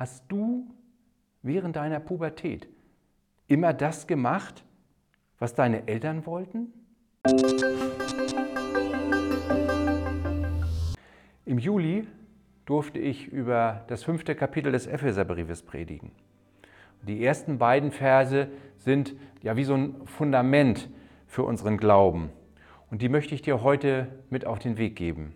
[0.00, 0.66] Hast du
[1.42, 2.70] während deiner Pubertät
[3.48, 4.64] immer das gemacht,
[5.38, 6.72] was deine Eltern wollten?
[11.44, 12.06] Im Juli
[12.64, 16.12] durfte ich über das fünfte Kapitel des Epheserbriefes predigen.
[17.02, 18.48] Die ersten beiden Verse
[18.78, 20.88] sind ja wie so ein Fundament
[21.26, 22.30] für unseren Glauben.
[22.90, 25.34] Und die möchte ich dir heute mit auf den Weg geben.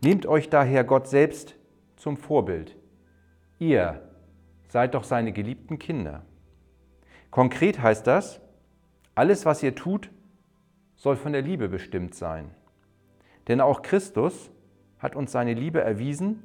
[0.00, 1.56] Nehmt euch daher Gott selbst
[1.96, 2.76] zum Vorbild.
[3.58, 4.02] Ihr
[4.68, 6.22] seid doch seine geliebten Kinder.
[7.30, 8.40] Konkret heißt das,
[9.14, 10.10] alles, was ihr tut,
[10.96, 12.50] soll von der Liebe bestimmt sein.
[13.48, 14.50] Denn auch Christus
[14.98, 16.42] hat uns seine Liebe erwiesen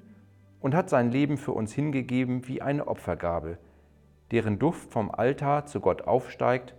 [0.59, 3.57] und hat sein Leben für uns hingegeben wie eine Opfergabe,
[4.31, 6.75] deren Duft vom Altar zu Gott aufsteigt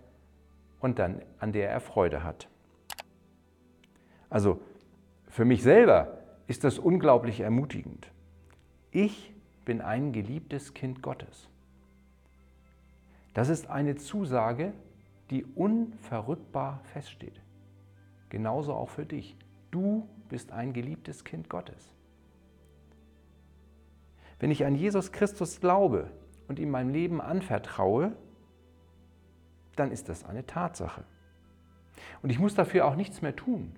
[0.80, 2.48] und dann an der er Freude hat.
[4.28, 4.60] Also
[5.28, 8.10] für mich selber ist das unglaublich ermutigend.
[8.90, 9.32] Ich
[9.64, 11.48] bin ein geliebtes Kind Gottes.
[13.34, 14.72] Das ist eine Zusage,
[15.30, 17.40] die unverrückbar feststeht.
[18.28, 19.36] Genauso auch für dich.
[19.70, 21.94] Du bist ein geliebtes Kind Gottes.
[24.40, 26.10] Wenn ich an Jesus Christus glaube
[26.48, 28.12] und ihm mein Leben anvertraue,
[29.76, 31.04] dann ist das eine Tatsache.
[32.22, 33.72] Und ich muss dafür auch nichts mehr tun.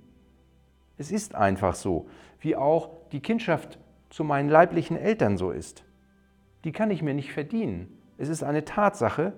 [0.98, 2.08] Es ist einfach so,
[2.40, 3.78] wie auch die Kindschaft
[4.12, 5.84] zu meinen leiblichen Eltern so ist.
[6.64, 7.98] Die kann ich mir nicht verdienen.
[8.18, 9.32] Es ist eine Tatsache,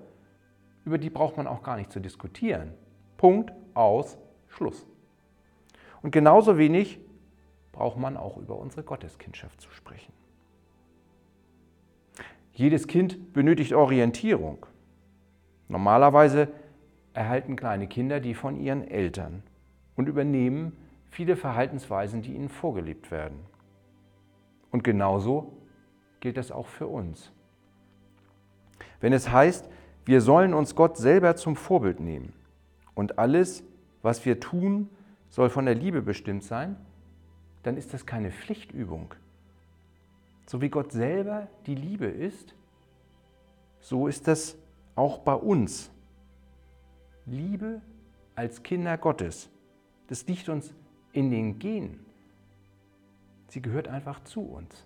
[0.83, 2.73] über die braucht man auch gar nicht zu diskutieren.
[3.15, 4.17] Punkt, aus,
[4.49, 4.85] Schluss.
[6.01, 6.99] Und genauso wenig
[7.71, 10.11] braucht man auch über unsere Gotteskindschaft zu sprechen.
[12.51, 14.65] Jedes Kind benötigt Orientierung.
[15.69, 16.49] Normalerweise
[17.13, 19.41] erhalten kleine Kinder die von ihren Eltern
[19.95, 20.75] und übernehmen
[21.09, 23.54] viele Verhaltensweisen, die ihnen vorgelebt werden.
[24.75, 25.53] Und genauso
[26.19, 27.31] gilt das auch für uns.
[28.99, 29.69] Wenn es heißt,
[30.03, 32.33] wir sollen uns Gott selber zum Vorbild nehmen
[32.93, 33.63] und alles,
[34.01, 34.89] was wir tun,
[35.29, 36.75] soll von der Liebe bestimmt sein,
[37.63, 39.13] dann ist das keine Pflichtübung.
[40.45, 42.53] So wie Gott selber die Liebe ist,
[43.79, 44.57] so ist das
[44.97, 45.89] auch bei uns.
[47.25, 47.81] Liebe
[48.35, 49.49] als Kinder Gottes,
[50.07, 50.73] das liegt uns
[51.13, 52.05] in den Genen.
[53.55, 54.85] Sie gehört einfach zu uns.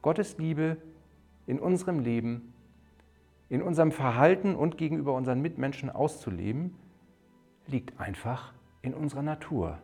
[0.00, 0.78] Gottes Liebe
[1.46, 2.54] in unserem Leben,
[3.50, 6.74] in unserem Verhalten und gegenüber unseren Mitmenschen auszuleben,
[7.66, 9.76] liegt einfach in unserer Natur.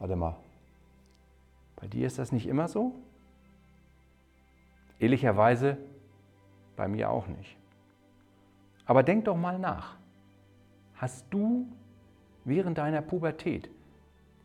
[0.00, 0.34] Warte mal,
[1.76, 2.96] bei dir ist das nicht immer so?
[4.98, 5.78] Ehrlicherweise
[6.74, 7.56] bei mir auch nicht.
[8.84, 9.96] Aber denk doch mal nach.
[10.96, 11.68] Hast du
[12.44, 13.70] während deiner Pubertät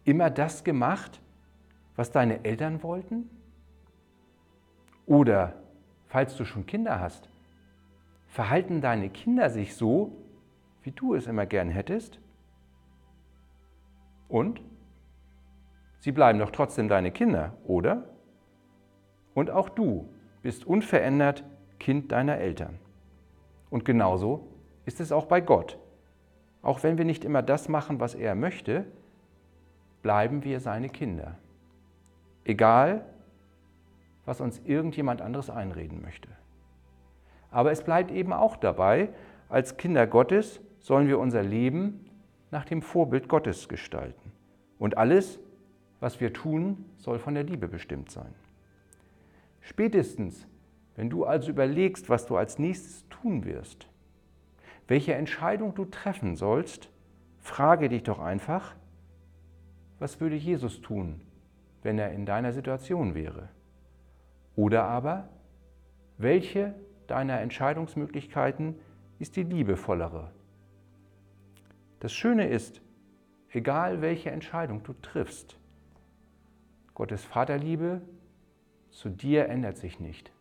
[0.06, 1.22] immer das gemacht,
[1.96, 3.30] was deine Eltern wollten?
[5.06, 5.53] Oder,
[6.08, 7.30] falls du schon Kinder hast,
[8.28, 10.16] verhalten deine Kinder sich so,
[10.81, 12.19] wie du es immer gern hättest?
[14.28, 14.62] Und?
[16.00, 18.09] Sie bleiben doch trotzdem deine Kinder, oder?
[19.34, 20.09] Und auch du
[20.41, 21.44] bist unverändert
[21.80, 22.80] Kind deiner Eltern.
[23.70, 24.47] Und genauso
[24.85, 25.80] ist es auch bei Gott.
[26.62, 28.85] Auch wenn wir nicht immer das machen, was er möchte,
[30.03, 31.36] bleiben wir seine Kinder.
[32.46, 33.03] Egal,
[34.25, 36.30] was uns irgendjemand anderes einreden möchte.
[37.50, 39.09] Aber es bleibt eben auch dabei,
[39.50, 42.06] als Kinder Gottes sollen wir unser Leben
[42.52, 44.31] nach dem Vorbild Gottes gestalten.
[44.78, 45.40] Und alles,
[46.00, 48.34] was wir tun, soll von der Liebe bestimmt sein.
[49.62, 50.46] Spätestens,
[50.96, 53.88] wenn du also überlegst, was du als nächstes tun wirst,
[54.88, 56.90] welche Entscheidung du treffen sollst,
[57.40, 58.75] frage dich doch einfach,
[60.03, 61.22] was würde Jesus tun,
[61.81, 63.47] wenn er in deiner Situation wäre?
[64.58, 65.30] Oder aber,
[66.18, 66.75] welche
[67.08, 68.75] deiner Entscheidungsmöglichkeiten
[69.19, 70.30] ist die liebevollere?
[72.02, 72.81] Das Schöne ist,
[73.53, 75.58] egal welche Entscheidung du triffst,
[76.96, 78.02] Gottes Vaterliebe
[78.90, 80.34] zu dir ändert sich nicht.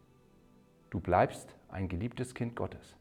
[0.90, 2.96] Du bleibst ein geliebtes Kind Gottes.